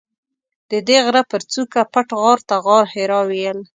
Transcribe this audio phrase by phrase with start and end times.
[0.69, 3.59] ددې غره پر څوکه پټ غار ته غارحرا ویل.